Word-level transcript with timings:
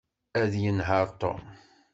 Ad 0.41 0.53
yenheṛ 0.61 1.07
Tom. 1.21 1.41